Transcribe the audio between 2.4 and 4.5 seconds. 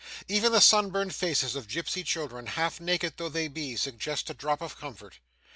half naked though they be, suggest a